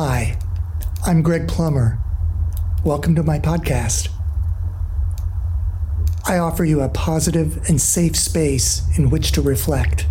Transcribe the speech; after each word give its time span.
Hi, 0.00 0.38
I'm 1.04 1.22
Greg 1.22 1.48
Plummer. 1.48 1.98
Welcome 2.84 3.16
to 3.16 3.24
my 3.24 3.40
podcast. 3.40 4.08
I 6.24 6.38
offer 6.38 6.64
you 6.64 6.82
a 6.82 6.88
positive 6.88 7.68
and 7.68 7.80
safe 7.80 8.14
space 8.14 8.82
in 8.96 9.10
which 9.10 9.32
to 9.32 9.42
reflect. 9.42 10.06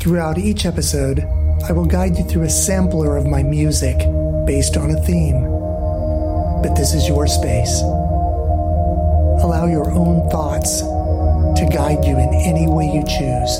Throughout 0.00 0.36
each 0.36 0.66
episode, 0.66 1.20
I 1.62 1.70
will 1.70 1.84
guide 1.84 2.18
you 2.18 2.24
through 2.24 2.42
a 2.42 2.50
sampler 2.50 3.16
of 3.16 3.28
my 3.28 3.44
music 3.44 3.98
based 4.48 4.76
on 4.76 4.90
a 4.90 5.00
theme. 5.06 5.44
But 6.60 6.74
this 6.74 6.94
is 6.94 7.06
your 7.06 7.28
space. 7.28 7.82
Allow 9.44 9.66
your 9.66 9.88
own 9.92 10.28
thoughts 10.28 10.80
to 10.80 11.68
guide 11.72 12.04
you 12.04 12.18
in 12.18 12.34
any 12.34 12.66
way 12.66 12.86
you 12.86 13.04
choose. 13.04 13.58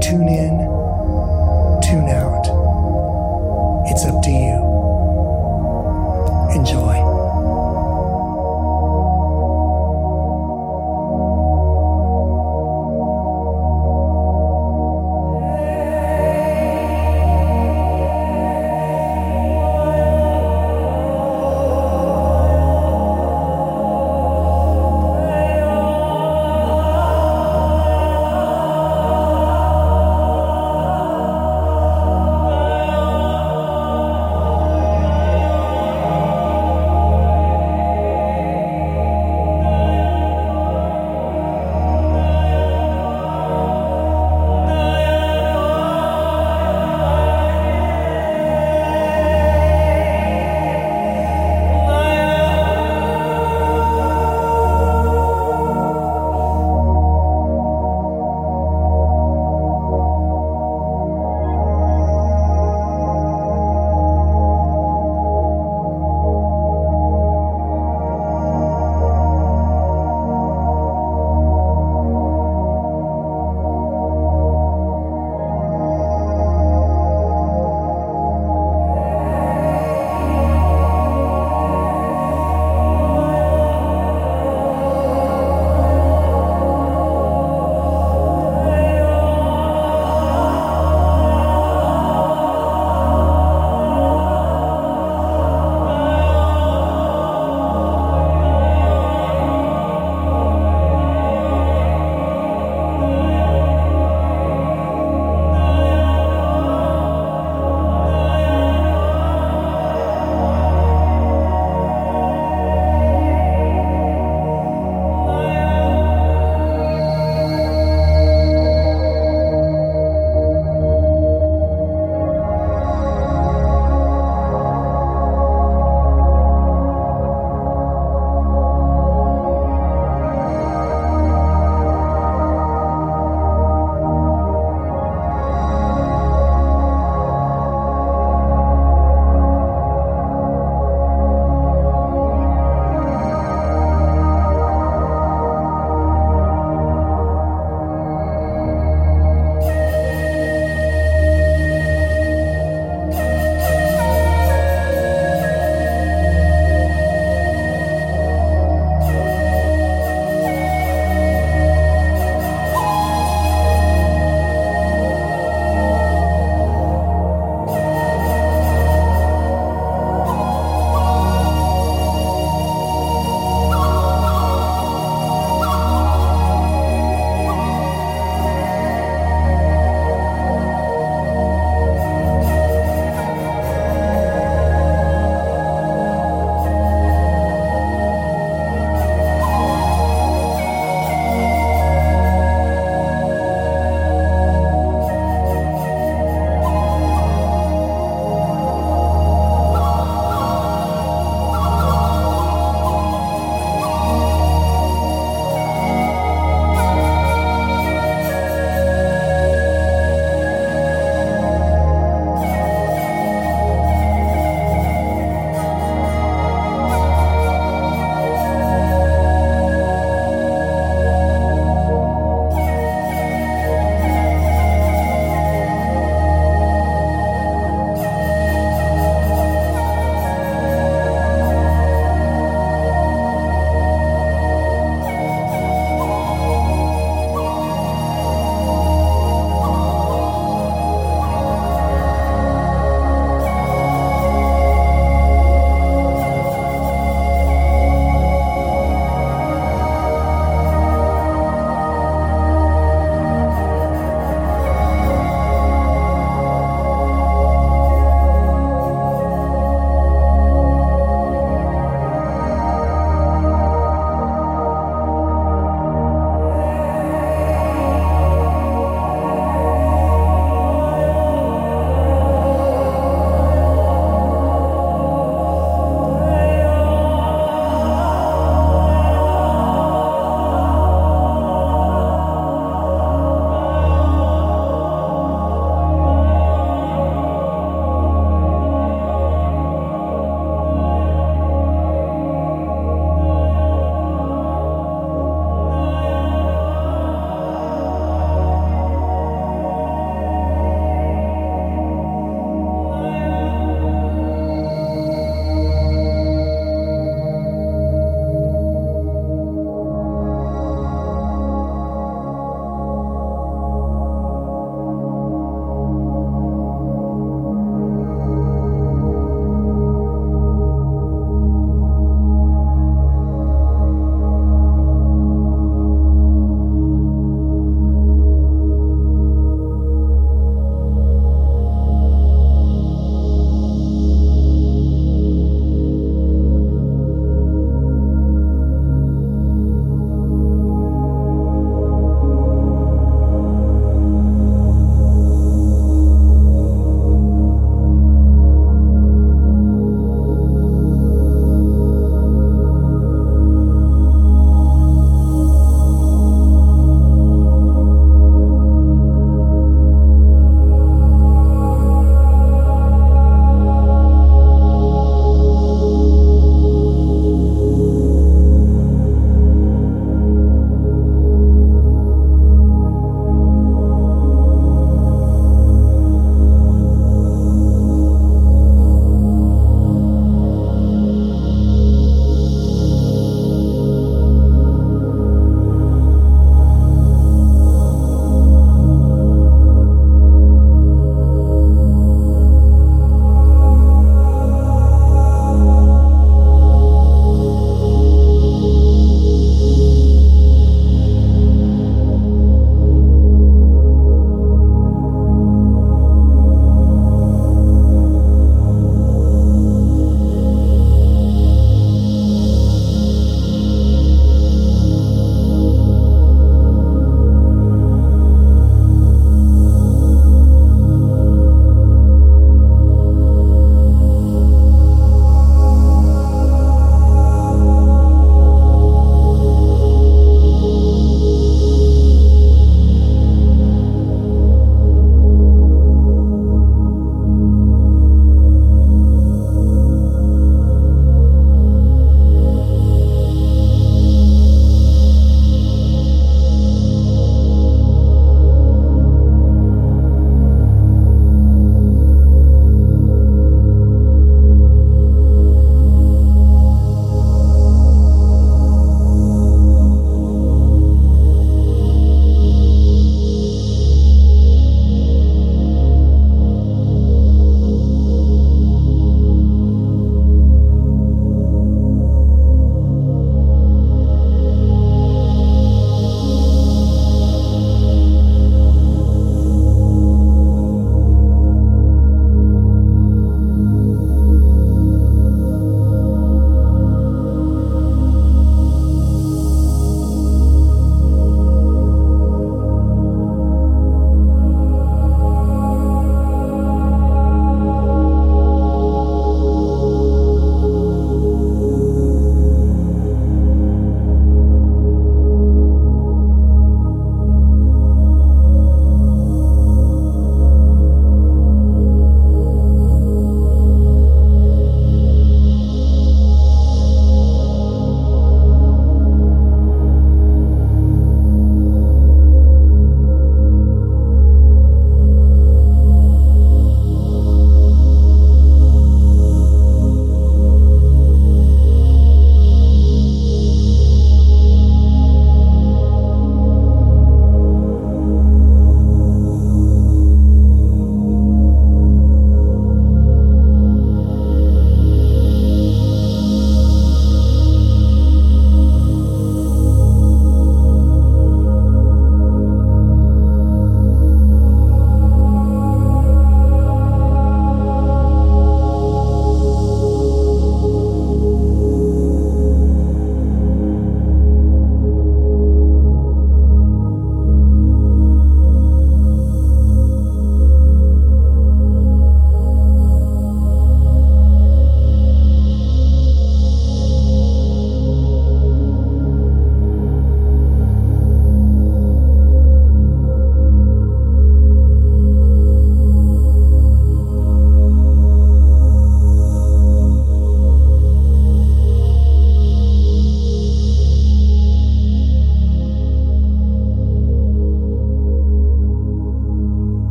Tune 0.00 0.28
in, 0.28 0.79
Up 4.02 4.22
to 4.22 4.30
you. 4.30 4.49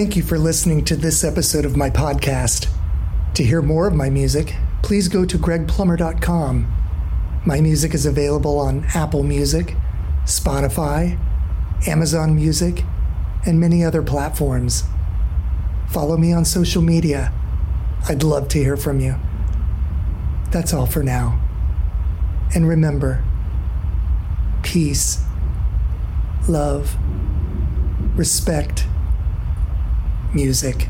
Thank 0.00 0.16
you 0.16 0.22
for 0.22 0.38
listening 0.38 0.82
to 0.86 0.96
this 0.96 1.22
episode 1.22 1.66
of 1.66 1.76
my 1.76 1.90
podcast. 1.90 2.72
To 3.34 3.44
hear 3.44 3.60
more 3.60 3.86
of 3.86 3.94
my 3.94 4.08
music, 4.08 4.56
please 4.82 5.08
go 5.08 5.26
to 5.26 5.36
gregplummer.com. 5.36 7.42
My 7.44 7.60
music 7.60 7.92
is 7.92 8.06
available 8.06 8.58
on 8.58 8.86
Apple 8.94 9.22
Music, 9.22 9.76
Spotify, 10.24 11.20
Amazon 11.86 12.34
Music, 12.34 12.82
and 13.44 13.60
many 13.60 13.84
other 13.84 14.02
platforms. 14.02 14.84
Follow 15.90 16.16
me 16.16 16.32
on 16.32 16.46
social 16.46 16.80
media. 16.80 17.30
I'd 18.08 18.22
love 18.22 18.48
to 18.48 18.58
hear 18.58 18.78
from 18.78 19.00
you. 19.00 19.16
That's 20.50 20.72
all 20.72 20.86
for 20.86 21.02
now. 21.02 21.38
And 22.54 22.66
remember 22.66 23.22
peace, 24.62 25.22
love, 26.48 26.96
respect, 28.16 28.79
music. 30.34 30.88